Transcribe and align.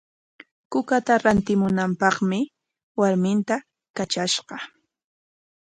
Kukata 0.71 1.13
rantimunapaqmi 1.23 2.39
warminta 2.99 3.55
katrashqa. 3.95 4.57